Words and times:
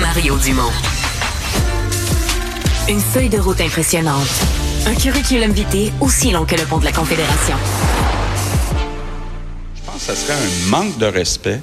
Mario 0.00 0.36
Dumont. 0.38 0.70
Une 2.88 3.00
feuille 3.00 3.28
de 3.28 3.38
route 3.38 3.60
impressionnante. 3.60 4.28
Un 4.86 4.94
curriculum 4.94 5.50
vitae 5.50 5.92
aussi 6.00 6.30
long 6.30 6.44
que 6.44 6.54
le 6.54 6.64
pont 6.64 6.78
de 6.78 6.84
la 6.84 6.92
Confédération. 6.92 7.56
Je 9.74 9.82
pense 9.84 10.06
que 10.06 10.14
ce 10.14 10.14
serait 10.14 10.34
un 10.34 10.70
manque 10.70 10.96
de 10.98 11.06
respect 11.06 11.60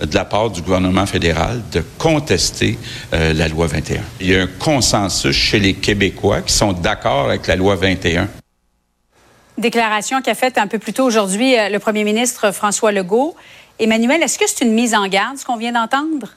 de 0.00 0.14
la 0.14 0.24
part 0.24 0.50
du 0.50 0.62
gouvernement 0.62 1.06
fédéral 1.06 1.62
de 1.72 1.82
contester 1.98 2.78
euh, 3.12 3.32
la 3.32 3.48
loi 3.48 3.66
21. 3.66 4.00
Il 4.20 4.30
y 4.30 4.36
a 4.36 4.42
un 4.42 4.46
consensus 4.46 5.34
chez 5.34 5.58
les 5.58 5.74
Québécois 5.74 6.42
qui 6.42 6.52
sont 6.52 6.72
d'accord 6.72 7.26
avec 7.26 7.46
la 7.46 7.56
loi 7.56 7.74
21. 7.74 8.28
Déclaration 9.58 10.20
qu'a 10.22 10.34
faite 10.34 10.58
un 10.58 10.66
peu 10.66 10.78
plus 10.78 10.92
tôt 10.92 11.04
aujourd'hui 11.04 11.58
euh, 11.58 11.68
le 11.68 11.78
premier 11.78 12.04
ministre 12.04 12.52
François 12.52 12.92
Legault. 12.92 13.34
Emmanuel, 13.78 14.22
est-ce 14.22 14.38
que 14.38 14.44
c'est 14.46 14.64
une 14.64 14.74
mise 14.74 14.94
en 14.94 15.06
garde, 15.08 15.38
ce 15.38 15.44
qu'on 15.44 15.56
vient 15.56 15.72
d'entendre? 15.72 16.28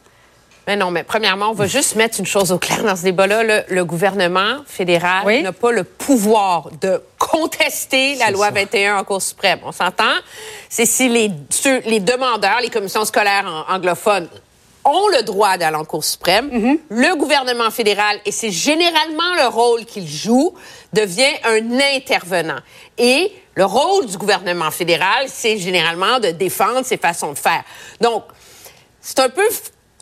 Mais 0.68 0.75
non, 0.75 0.91
mais 0.91 1.04
premièrement, 1.04 1.51
on 1.51 1.54
va 1.54 1.65
juste 1.65 1.96
mettre 1.96 2.19
une 2.19 2.25
chose 2.25 2.51
au 2.51 2.57
clair 2.57 2.83
dans 2.83 2.97
ce 2.97 3.04
débat-là. 3.04 3.64
Le, 3.69 3.86
gouvernement 3.86 4.57
fédéral 4.68 5.42
n'a 5.42 5.54
pas 5.54 5.71
le 5.71 5.86
pouvoir 5.86 6.69
de 6.82 7.01
contester 7.18 8.15
la 8.15 8.32
loi 8.32 8.51
21 8.51 8.97
en 8.97 9.04
Cour 9.06 9.21
suprême. 9.21 9.59
On 9.64 9.71
s'entend? 9.71 10.04
C'est 10.68 10.86
si 10.86 11.07
les, 11.07 11.32
les 11.86 12.00
demandeurs, 12.01 12.59
les 12.61 12.69
commissions 12.69 13.06
scolaires 13.06 13.65
anglophones 13.69 14.28
ont 14.83 15.07
le 15.07 15.23
droit 15.23 15.57
d'aller 15.57 15.78
en 15.78 15.86
Cour 15.86 16.04
suprême. 16.04 16.50
Mm-hmm. 16.50 16.79
Le 16.89 17.15
gouvernement 17.15 17.71
fédéral, 17.71 18.20
et 18.25 18.31
c'est 18.34 18.51
généralement 18.51 19.36
le 19.37 19.47
rôle 19.47 19.86
qu'il 19.86 20.07
joue, 20.07 20.54
devient 20.92 21.34
un 21.45 21.79
intervenant. 21.95 22.59
Et 22.97 23.31
le 23.56 23.65
rôle 23.65 24.06
du 24.06 24.18
gouvernement 24.18 24.71
fédéral, 24.71 25.28
c'est 25.28 25.57
généralement 25.57 26.20
de 26.20 26.29
défendre 26.31 26.84
ses 26.84 26.97
façons 26.97 27.31
de 27.31 27.37
faire. 27.37 27.64
Donc, 28.01 28.23
c'est 29.01 29.20
un 29.20 29.29
peu 29.29 29.47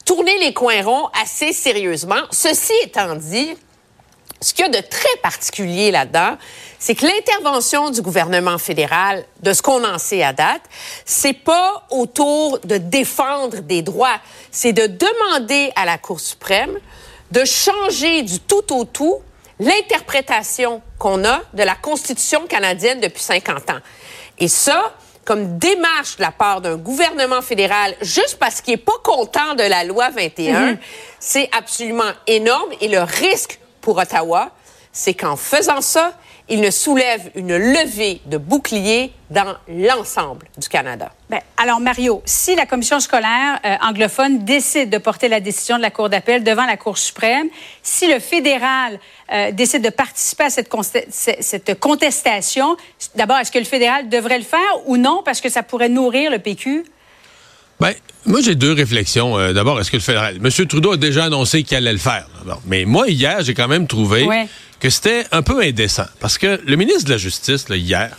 tourner 0.05 0.37
les 0.39 0.53
coins 0.53 0.83
ronds 0.83 1.09
assez 1.21 1.51
sérieusement. 1.51 2.21
Ceci 2.31 2.73
étant 2.83 3.15
dit, 3.15 3.55
ce 4.39 4.53
qu'il 4.53 4.65
y 4.65 4.67
a 4.67 4.81
de 4.81 4.87
très 4.87 5.17
particulier 5.23 5.91
là-dedans, 5.91 6.37
c'est 6.77 6.93
que 6.93 7.05
l'intervention 7.05 7.89
du 7.89 8.01
gouvernement 8.01 8.57
fédéral, 8.57 9.25
de 9.41 9.53
ce 9.53 9.61
qu'on 9.61 9.83
en 9.83 9.97
sait 9.97 10.21
à 10.21 10.33
date, 10.33 10.61
c'est 11.03 11.33
pas 11.33 11.87
autour 11.89 12.59
de 12.59 12.77
défendre 12.77 13.61
des 13.61 13.81
droits, 13.81 14.19
c'est 14.51 14.73
de 14.73 14.85
demander 14.85 15.71
à 15.75 15.85
la 15.85 15.97
Cour 15.97 16.19
suprême 16.19 16.77
de 17.31 17.43
changer 17.43 18.21
du 18.21 18.39
tout 18.39 18.71
au 18.73 18.85
tout 18.85 19.19
l'interprétation 19.59 20.81
qu'on 20.99 21.25
a 21.25 21.41
de 21.53 21.63
la 21.63 21.75
Constitution 21.75 22.45
canadienne 22.45 22.99
depuis 22.99 23.23
50 23.23 23.69
ans. 23.71 23.79
Et 24.37 24.47
ça, 24.47 24.93
comme 25.25 25.57
démarche 25.57 26.17
de 26.17 26.21
la 26.21 26.31
part 26.31 26.61
d'un 26.61 26.77
gouvernement 26.77 27.41
fédéral 27.41 27.95
juste 28.01 28.37
parce 28.39 28.61
qu'il 28.61 28.75
n'est 28.75 28.77
pas 28.77 28.99
content 29.03 29.55
de 29.55 29.63
la 29.63 29.83
loi 29.83 30.09
21, 30.11 30.59
mhm. 30.59 30.77
c'est 31.19 31.49
absolument 31.51 32.11
énorme. 32.27 32.69
Et 32.79 32.87
le 32.87 33.01
risque 33.01 33.59
pour 33.81 33.97
Ottawa, 33.97 34.51
c'est 34.93 35.15
qu'en 35.15 35.35
faisant 35.35 35.81
ça, 35.81 36.13
il 36.47 36.61
ne 36.61 36.69
soulève 36.69 37.31
une 37.35 37.57
levée 37.57 38.21
de 38.27 38.37
boucliers 38.37 39.11
dans 39.31 39.55
l'ensemble 39.67 40.45
du 40.57 40.69
Canada. 40.69 41.11
Bien, 41.29 41.39
alors, 41.57 41.79
Mario, 41.79 42.21
si 42.25 42.55
la 42.55 42.67
commission 42.67 42.99
scolaire 42.99 43.59
euh, 43.65 43.75
anglophone 43.81 44.45
décide 44.45 44.91
de 44.91 44.99
porter 44.99 45.27
la 45.27 45.39
décision 45.39 45.77
de 45.77 45.81
la 45.81 45.89
Cour 45.89 46.09
d'appel 46.09 46.43
devant 46.43 46.65
la 46.65 46.77
Cour 46.77 46.99
suprême, 46.99 47.47
si 47.81 48.07
le 48.07 48.19
fédéral 48.19 48.99
euh, 49.33 49.51
décide 49.51 49.83
de 49.83 49.89
participer 49.89 50.43
à 50.43 50.49
cette, 50.51 50.69
cette 51.09 51.79
contestation, 51.79 52.77
d'abord, 53.15 53.37
est-ce 53.37 53.51
que 53.51 53.59
le 53.59 53.65
fédéral 53.65 54.09
devrait 54.09 54.37
le 54.37 54.43
faire 54.45 54.59
ou 54.85 54.97
non? 54.97 55.23
Parce 55.25 55.41
que 55.41 55.49
ça 55.49 55.63
pourrait 55.63 55.89
nourrir 55.89 56.29
le 56.29 56.37
PQ? 56.37 56.85
Ben, 57.79 57.93
moi, 58.25 58.39
j'ai 58.41 58.55
deux 58.55 58.71
réflexions. 58.71 59.37
Euh, 59.37 59.51
d'abord, 59.51 59.79
est-ce 59.79 59.91
que 59.91 59.97
le 59.97 60.01
fédéral... 60.01 60.37
M. 60.37 60.67
Trudeau 60.67 60.93
a 60.93 60.97
déjà 60.97 61.25
annoncé 61.25 61.63
qu'il 61.63 61.75
allait 61.75 61.91
le 61.91 61.97
faire. 61.97 62.27
Mais 62.65 62.85
moi, 62.85 63.09
hier, 63.09 63.41
j'ai 63.41 63.53
quand 63.53 63.67
même 63.67 63.87
trouvé 63.87 64.27
que 64.79 64.89
c'était 64.89 65.25
un 65.31 65.41
peu 65.41 65.61
indécent. 65.61 66.05
Parce 66.19 66.37
que 66.37 66.59
le 66.65 66.75
ministre 66.75 67.05
de 67.05 67.11
la 67.11 67.17
Justice, 67.17 67.69
là, 67.69 67.75
hier, 67.75 68.15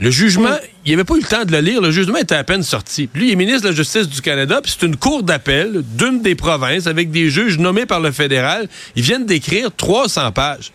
le 0.00 0.10
jugement, 0.10 0.56
il 0.84 0.92
n'avait 0.92 1.04
pas 1.04 1.14
eu 1.14 1.20
le 1.20 1.26
temps 1.26 1.44
de 1.44 1.52
le 1.52 1.60
lire. 1.60 1.80
Le 1.80 1.90
jugement 1.90 2.18
était 2.18 2.34
à 2.34 2.44
peine 2.44 2.62
sorti. 2.62 3.08
Lui, 3.14 3.28
il 3.28 3.32
est 3.32 3.36
ministre 3.36 3.62
de 3.62 3.68
la 3.68 3.74
Justice 3.74 4.08
du 4.08 4.20
Canada, 4.20 4.60
puis 4.62 4.74
c'est 4.76 4.86
une 4.86 4.96
cour 4.96 5.22
d'appel 5.22 5.82
d'une 5.96 6.22
des 6.22 6.34
provinces 6.34 6.86
avec 6.86 7.10
des 7.10 7.30
juges 7.30 7.58
nommés 7.58 7.86
par 7.86 8.00
le 8.00 8.10
fédéral. 8.10 8.68
Ils 8.96 9.02
viennent 9.02 9.26
d'écrire 9.26 9.70
300 9.76 10.32
pages. 10.32 10.72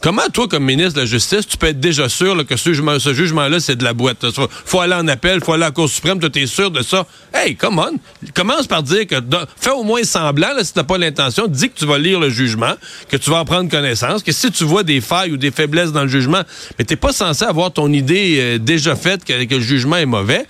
Comment, 0.00 0.28
toi, 0.32 0.46
comme 0.46 0.64
ministre 0.64 0.94
de 0.94 1.00
la 1.00 1.06
Justice, 1.06 1.46
tu 1.46 1.56
peux 1.56 1.66
être 1.66 1.80
déjà 1.80 2.08
sûr 2.08 2.46
que 2.46 2.56
ce, 2.56 3.12
jugement-là, 3.12 3.60
c'est 3.60 3.76
de 3.76 3.84
la 3.84 3.92
boîte? 3.92 4.24
faut 4.64 4.80
aller 4.80 4.94
en 4.94 5.08
appel, 5.08 5.42
faut 5.42 5.52
aller 5.52 5.64
à 5.64 5.66
la 5.66 5.72
Cour 5.72 5.88
suprême, 5.88 6.20
tu 6.20 6.42
es 6.42 6.46
sûr 6.46 6.70
de 6.70 6.82
ça? 6.82 7.06
Hey, 7.34 7.56
come 7.56 7.78
on! 7.78 7.98
Commence 8.34 8.66
par 8.66 8.82
dire 8.82 9.06
que 9.06 9.16
fais 9.58 9.70
au 9.70 9.82
moins 9.82 10.04
semblant, 10.04 10.54
là, 10.54 10.64
si 10.64 10.72
tu 10.72 10.78
n'as 10.78 10.84
pas 10.84 10.98
l'intention, 10.98 11.46
dis 11.48 11.70
que 11.70 11.78
tu 11.78 11.86
vas 11.86 11.98
lire 11.98 12.20
le 12.20 12.30
jugement, 12.30 12.74
que 13.08 13.16
tu 13.16 13.30
vas 13.30 13.38
en 13.38 13.44
prendre 13.44 13.70
connaissance, 13.70 14.22
que 14.22 14.32
si 14.32 14.50
tu 14.50 14.64
vois 14.64 14.82
des 14.82 15.00
failles 15.00 15.32
ou 15.32 15.36
des 15.36 15.50
faiblesses 15.50 15.92
dans 15.92 16.02
le 16.02 16.08
jugement, 16.08 16.42
mais 16.78 16.84
tu 16.84 16.96
pas 16.96 17.12
censé 17.12 17.44
avoir 17.44 17.72
ton 17.72 17.92
idée 17.92 18.38
euh, 18.38 18.58
déjà 18.58 18.96
faite 18.96 19.24
que, 19.24 19.32
le 19.32 19.60
jugement 19.60 19.96
est 19.96 20.06
mauvais. 20.06 20.46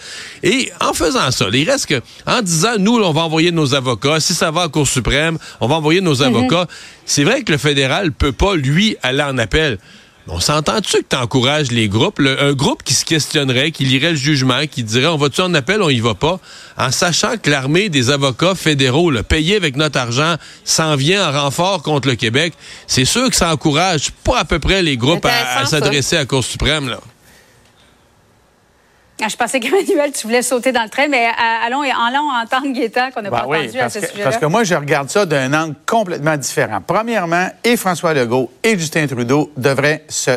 Et 0.47 0.71
en 0.81 0.93
faisant 0.93 1.33
ça, 1.33 1.47
il 1.53 1.69
reste 1.69 1.87
que, 1.87 2.01
en 2.25 2.41
disant, 2.41 2.79
nous, 2.79 2.95
on 2.95 3.12
va 3.12 3.23
envoyer 3.23 3.51
nos 3.51 3.75
avocats, 3.75 4.21
si 4.21 4.33
ça 4.33 4.53
va 4.53 4.61
à 4.61 4.65
la 4.65 4.69
Cour 4.69 4.87
suprême, 4.87 5.39
on 5.61 5.67
va 5.67 5.75
envoyer 5.75 6.01
nos 6.01 6.23
mhm. 6.23 6.37
avocats. 6.37 6.67
C'est 7.05 7.25
vrai 7.25 7.43
que 7.43 7.51
le 7.51 7.59
fédéral 7.59 8.12
peut 8.12 8.31
pas, 8.31 8.55
lui, 8.55 8.97
aller 9.03 9.25
en 9.25 9.39
appel. 9.39 9.79
On 10.29 10.39
s'entend-tu 10.39 10.99
que 10.99 11.06
tu 11.11 11.17
encourages 11.17 11.73
les 11.73 11.89
groupes? 11.89 12.21
un 12.21 12.53
groupe 12.53 12.85
qui 12.85 12.95
se 12.95 13.05
questionnerait, 13.05 13.73
qui 13.73 13.85
lirait 13.85 14.11
le 14.11 14.17
jugement, 14.17 14.67
qui 14.71 14.85
dirait 14.85 15.06
on 15.06 15.17
va-tu 15.17 15.41
en 15.41 15.53
appel, 15.55 15.83
on 15.83 15.89
y 15.89 16.01
va 16.01 16.15
pas, 16.15 16.39
en 16.79 16.93
sachant 16.93 17.37
que 17.37 17.51
l'armée 17.51 17.89
des 17.89 18.11
avocats 18.11 18.55
fédéraux, 18.55 19.11
le 19.11 19.25
payé 19.25 19.56
avec 19.56 19.77
notre 19.77 19.99
argent, 19.99 20.37
s'en 20.65 20.95
vient 20.95 21.29
en 21.29 21.43
renfort 21.43 21.83
contre 21.83 22.09
le 22.09 22.15
Québec, 22.15 22.55
c'est 22.87 23.05
sûr 23.05 23.31
que 23.31 23.37
ça 23.37 23.53
encourage 23.53 24.11
pas 24.25 24.39
à 24.39 24.45
peu 24.45 24.59
près 24.61 24.83
les 24.83 24.97
groupes 24.97 25.27
à, 25.27 25.65
s'adresser 25.67 26.17
à 26.17 26.21
la 26.21 26.27
Cour 26.27 26.45
suprême. 26.45 26.89
Là. 26.89 27.01
Ah, 29.22 29.28
je 29.28 29.37
pensais 29.37 29.60
qu'Emmanuel, 29.60 30.12
tu 30.12 30.27
voulais 30.27 30.43
sauter 30.43 30.72
dans 30.72 30.82
le 30.82 30.91
train, 30.91 31.09
mais 31.09 31.27
euh, 31.27 31.66
allons, 31.66 31.81
allons 31.81 32.28
entendre 32.31 32.72
Gaétan 32.72 33.10
qu'on 33.12 33.22
n'a 33.22 33.31
ben 33.31 33.38
pas 33.38 33.47
entendu 33.47 33.78
à 33.78 33.88
ce 33.88 34.00
sujet-là. 34.00 34.25
Parce 34.25 34.37
que 34.37 34.47
moi, 34.47 34.62
je 34.62 34.75
regarde 34.75 35.09
ça 35.09 35.25
d'un 35.25 35.53
angle 35.54 35.75
complètement 35.87 36.37
différent. 36.37 36.81
Premièrement, 36.87 37.49
et 37.65 37.76
François 37.76 38.12
Legault 38.12 38.50
et 38.62 38.78
Justin 38.78 39.06
Trudeau 39.06 39.50
devraient 39.56 40.05
se 40.09 40.32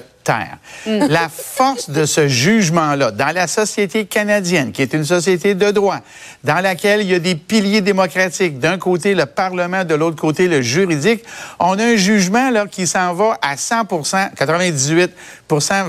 La 0.86 1.30
force 1.30 1.90
de 1.90 2.06
ce 2.06 2.28
jugement-là, 2.28 3.12
dans 3.12 3.34
la 3.34 3.48
société 3.48 4.06
canadienne, 4.06 4.72
qui 4.72 4.82
est 4.82 4.94
une 4.94 5.06
société 5.06 5.56
de 5.56 5.72
droit, 5.72 6.00
dans 6.44 6.60
laquelle 6.62 7.02
il 7.02 7.08
y 7.08 7.16
a 7.16 7.20
des 7.20 7.36
piliers 7.36 7.82
démocratiques, 7.82 8.60
d'un 8.60 8.78
côté 8.78 9.16
le 9.16 9.26
Parlement, 9.26 9.84
de 9.84 9.96
l'autre 9.96 10.18
côté 10.18 10.48
le 10.48 10.62
juridique, 10.62 11.24
on 11.60 11.78
a 11.80 11.84
un 11.84 11.96
jugement 11.96 12.50
là, 12.50 12.66
qui 12.68 12.88
s'en 12.88 13.14
va 13.14 13.38
à 13.42 13.56
100% 13.56 14.30
98% 14.36 15.10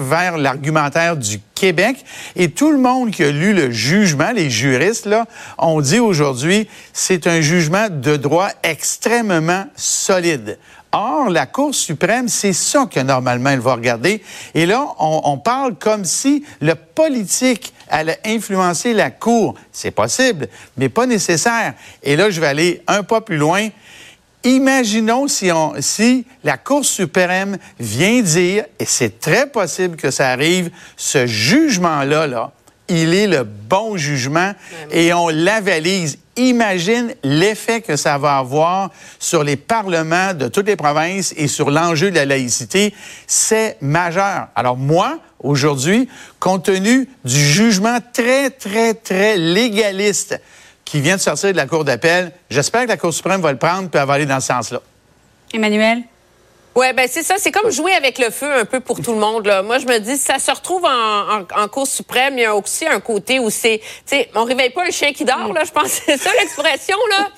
vers 0.01 0.39
l'argumentaire 0.39 1.17
du 1.17 1.41
Québec. 1.55 2.05
Et 2.37 2.51
tout 2.51 2.73
le 2.73 2.79
monde 2.79 3.11
qui 3.11 3.23
a 3.23 3.31
lu 3.31 3.53
le 3.53 3.71
jugement, 3.71 4.31
les 4.35 4.51
juristes, 4.51 5.07
là, 5.07 5.27
ont 5.59 5.81
dit 5.81 5.99
aujourd'hui, 5.99 6.69
c'est 6.93 7.27
un 7.27 7.41
jugement 7.41 7.89
de 7.91 8.17
droit 8.17 8.49
extrêmement 8.63 9.67
solide. 9.77 10.59
Or, 10.93 11.31
la 11.31 11.47
Cour 11.47 11.73
suprême, 11.73 12.29
c'est 12.29 12.53
ça 12.53 12.87
que 12.93 12.99
normalement 12.99 13.51
elle 13.51 13.61
va 13.61 13.75
regarder. 13.75 14.23
Et 14.55 14.67
là, 14.67 14.87
on, 14.99 15.39
parle 15.39 15.75
comme 15.77 16.05
si 16.05 16.45
le 16.61 16.75
politique 16.75 17.73
allait 17.89 18.21
influencer 18.25 18.93
la 18.93 19.11
Cour. 19.11 19.55
C'est 19.73 19.91
possible, 19.91 20.49
mais 20.77 20.89
pas 20.89 21.07
nécessaire. 21.07 21.75
Et 22.03 22.17
là, 22.17 22.31
je 22.31 22.41
vais 22.41 22.47
aller 22.47 22.83
un 22.87 23.03
pas 23.03 23.21
plus 23.21 23.37
loin. 23.37 23.69
Imaginons 24.43 25.27
si, 25.29 26.25
la 26.45 26.57
Cour 26.57 26.85
suprême 26.85 27.59
vient 27.79 28.23
dire, 28.23 28.65
et 28.79 28.87
c'est 28.87 29.21
très 29.21 29.47
possible 29.47 29.97
que 29.97 30.11
ça 30.11 30.31
arrive, 30.31 30.71
ce 30.97 31.27
jugement-là, 31.27 32.27
là, 32.27 32.53
il 32.91 33.15
est 33.15 33.27
le 33.27 33.45
bon 33.45 33.97
jugement 33.97 34.53
et 34.91 35.15
on 35.15 35.29
l'avalise. 35.29 36.19
Imagine 36.37 37.15
l'effet 37.23 37.81
que 37.81 37.97
ça 37.97 38.19
va 38.19 38.39
avoir 38.39 38.91
sur 39.19 39.45
les 39.45 39.57
parlements 39.57 40.35
de 40.35 40.49
toutes 40.49 40.67
les 40.67 40.77
provinces 40.77 41.33
et 41.37 41.49
sur 41.49 41.71
l'enjeu 41.71 42.11
de 42.11 42.17
la 42.17 42.27
laïcité. 42.27 42.93
C'est 43.27 43.77
majeur. 43.81 44.49
Alors 44.55 44.77
moi, 44.77 45.19
aujourd'hui, 45.39 46.09
compte 46.39 46.65
tenu 46.65 47.09
du 47.25 47.41
jugement 47.41 47.99
très, 48.13 48.51
très, 48.51 48.95
très 48.95 49.37
légaliste 49.37 50.41
qui 50.85 51.01
vient 51.01 51.17
de 51.17 51.21
sortir 51.21 51.53
de 51.53 51.57
la 51.57 51.67
Cour 51.67 51.85
d'appel, 51.85 52.33
j'espère 52.51 52.83
que 52.83 52.89
la 52.89 52.97
Cour 52.97 53.15
suprême 53.15 53.41
va 53.41 53.53
le 53.53 53.59
prendre 53.59 53.89
et 53.95 54.05
va 54.05 54.13
aller 54.13 54.27
dans 54.27 54.41
ce 54.41 54.49
sens-là. 54.49 54.81
Emmanuel? 55.53 56.03
Ouais, 56.77 56.93
ben 56.93 57.09
c'est 57.11 57.25
ça. 57.25 57.35
C'est 57.39 57.51
comme 57.51 57.71
jouer 57.73 57.93
avec 57.95 58.19
le 58.19 58.31
feu 58.31 58.51
un 58.53 58.65
peu 58.65 58.79
pour 58.79 59.03
tout 59.03 59.13
le 59.13 59.19
monde. 59.19 59.45
Là. 59.45 59.63
Moi, 59.63 59.79
je 59.79 59.87
me 59.87 59.99
dis, 59.99 60.17
ça 60.17 60.39
se 60.39 60.53
retrouve 60.53 60.85
en, 60.85 61.41
en, 61.41 61.69
Cour 61.69 61.87
suprême. 61.87 62.39
Il 62.39 62.43
y 62.43 62.45
a 62.45 62.55
aussi 62.55 62.87
un 62.87 63.01
côté 63.01 63.41
où 63.41 63.51
c'est, 63.51 63.81
tu 64.07 64.17
sais, 64.17 64.31
on 64.37 64.45
réveille 64.45 64.71
pas 64.71 64.85
un 64.87 64.91
chien 64.91 65.13
qui 65.13 65.25
dort. 65.25 65.53
Là, 65.53 65.65
je 65.65 65.73
pense 65.73 65.99
que 65.99 66.03
c'est 66.07 66.17
ça 66.17 66.31
l'expression. 66.39 66.97
Là, 67.11 67.29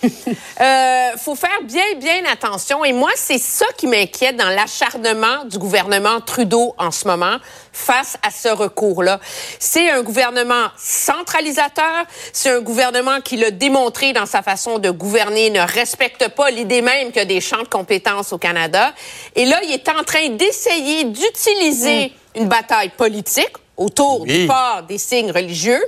euh, 1.13 1.17
faut 1.17 1.35
faire 1.35 1.63
bien, 1.65 1.95
bien 1.97 2.23
attention. 2.31 2.85
Et 2.85 2.93
moi, 2.93 3.11
c'est 3.17 3.39
ça 3.39 3.65
qui 3.77 3.87
m'inquiète 3.87 4.37
dans 4.37 4.51
l'acharnement 4.51 5.47
du 5.47 5.59
gouvernement 5.59 6.21
Trudeau 6.21 6.75
en 6.77 6.91
ce 6.91 7.09
moment 7.09 7.39
face 7.73 8.19
à 8.23 8.31
ce 8.31 8.49
recours-là. 8.49 9.19
C'est 9.59 9.91
un 9.91 10.03
gouvernement 10.03 10.69
centralisateur. 10.77 12.05
C'est 12.35 12.51
un 12.51 12.61
gouvernement 12.61 13.21
qui 13.23 13.39
l'a 13.39 13.51
démontré 13.51 14.13
dans 14.13 14.27
sa 14.27 14.43
façon 14.43 14.79
de 14.79 14.91
gouverner, 14.91 15.49
ne 15.49 15.61
respecte 15.61 16.29
pas 16.29 16.51
l'idée 16.51 16.83
même 16.83 17.09
qu'il 17.09 17.17
y 17.17 17.21
a 17.21 17.25
des 17.25 17.41
champs 17.41 17.63
de 17.63 17.69
compétences 17.69 18.33
au 18.33 18.39
Canada. 18.39 18.93
Et 19.35 19.45
là, 19.45 19.61
il 19.65 19.73
est 19.73 19.89
en 19.89 20.03
train 20.05 20.29
d'essayer 20.31 21.05
d'utiliser 21.05 22.07
mm. 22.07 22.41
une 22.41 22.49
bataille 22.49 22.91
politique 22.91 23.53
autour 23.77 24.25
du 24.25 24.47
port 24.47 24.83
des 24.89 24.99
signes 24.99 25.31
religieux 25.31 25.83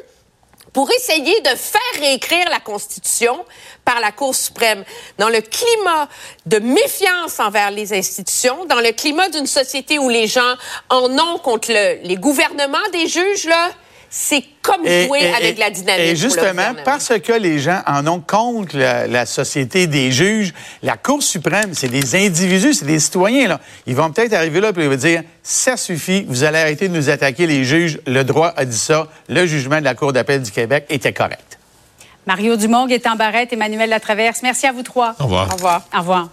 pour 0.73 0.91
essayer 0.91 1.41
de 1.41 1.51
faire 1.51 2.01
réécrire 2.01 2.49
la 2.51 2.59
Constitution 2.59 3.45
par 3.85 4.01
la 4.01 4.11
Cour 4.11 4.35
suprême. 4.35 4.85
Dans 5.19 5.29
le 5.29 5.41
climat 5.41 6.09
de 6.47 6.59
méfiance 6.59 7.39
envers 7.39 7.71
les 7.71 7.93
institutions, 7.93 8.65
dans 8.65 8.81
le 8.81 8.91
climat 8.91 9.29
d'une 9.29 9.47
société 9.47 10.01
où 10.01 10.09
les 10.09 10.27
gens 10.27 10.55
en 10.91 11.17
ont 11.17 11.39
contre 11.39 11.71
les 11.71 12.17
gouvernements 12.17 12.89
des 12.93 13.07
juges, 13.07 13.45
là, 13.45 13.71
c'est 14.17 14.45
comme 14.63 14.87
jouer 14.87 15.35
avec 15.35 15.59
la 15.59 15.71
dynamique. 15.71 16.07
Et 16.07 16.15
justement, 16.15 16.73
parce 16.85 17.13
que 17.19 17.33
les 17.33 17.59
gens 17.59 17.81
en 17.85 18.07
ont 18.07 18.21
contre 18.21 18.77
la, 18.79 19.27
société 19.27 19.89
des 19.89 20.13
juges, 20.13 20.55
la 20.85 20.97
Cour 20.97 21.21
suprême, 21.21 21.71
c'est 21.73 21.89
des 21.89 22.15
individus, 22.15 22.75
c'est 22.75 22.85
des 22.85 23.01
citoyens. 23.01 23.49
Là. 23.49 23.61
Ils 23.89 23.97
vont 23.97 24.13
peut-être 24.13 24.33
arriver 24.33 24.61
là 24.61 24.69
et 24.69 24.81
ils 24.81 24.89
vont 24.89 24.95
dire 24.95 25.23
ça 25.43 25.77
suffit, 25.77 26.25
vous 26.29 26.45
allez 26.45 26.59
arrêter 26.59 26.87
de 26.89 26.95
nous 26.95 27.11
attaquer, 27.11 27.49
les 27.49 27.65
juges. 27.65 27.99
Le 28.07 28.23
droit 28.23 28.55
a 28.57 28.65
dit 28.65 28.79
ça. 28.79 29.09
Le 29.29 29.47
jugement 29.47 29.81
de 29.81 29.85
la 29.85 29.97
Cour 29.97 30.13
d'appel 30.13 30.43
du 30.43 30.53
Québec 30.53 30.87
était 30.91 31.13
correct. 31.13 31.59
Mario 32.25 32.55
Dumont, 32.55 32.87
en 32.87 33.17
Barrette, 33.17 33.53
Emmanuel 33.53 33.91
Latraverse. 33.91 34.43
Merci 34.45 34.69
à 34.69 34.73
vous 34.73 34.85
trois. 34.85 35.17
Au 35.19 35.25
revoir. 35.25 35.49
Au 35.51 35.55
revoir. 35.57 35.83
Au 35.93 35.99
revoir. 35.99 36.29